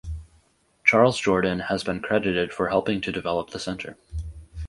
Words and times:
Charles 0.83 1.19
Jordan 1.19 1.59
has 1.59 1.83
been 1.83 1.99
credited 2.01 2.51
for 2.51 2.69
helping 2.69 3.01
to 3.01 3.11
develop 3.11 3.51
the 3.51 3.59
center. 3.59 3.97